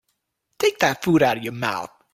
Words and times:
Take 0.57 0.79
that 0.79 1.03
food 1.03 1.21
out 1.21 1.37
of 1.37 1.43
your 1.43 1.53
mouth. 1.53 1.91